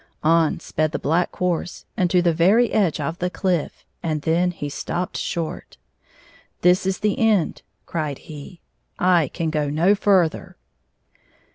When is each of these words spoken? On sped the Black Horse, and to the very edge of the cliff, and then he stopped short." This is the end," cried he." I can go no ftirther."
On 0.23 0.59
sped 0.59 0.93
the 0.93 0.97
Black 0.97 1.35
Horse, 1.35 1.85
and 1.95 2.09
to 2.09 2.23
the 2.23 2.33
very 2.33 2.71
edge 2.73 2.99
of 2.99 3.19
the 3.19 3.29
cliff, 3.29 3.85
and 4.01 4.23
then 4.23 4.49
he 4.49 4.67
stopped 4.67 5.15
short." 5.15 5.77
This 6.63 6.87
is 6.87 7.01
the 7.01 7.19
end," 7.19 7.61
cried 7.85 8.17
he." 8.17 8.61
I 8.97 9.27
can 9.27 9.51
go 9.51 9.69
no 9.69 9.93
ftirther." 9.93 10.55